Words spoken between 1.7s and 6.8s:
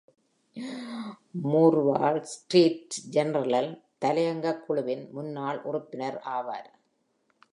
"வால் Street Journal" தலையங்கக் குழுவின் முன்னாள் உறுப்பினர் ஆவர்.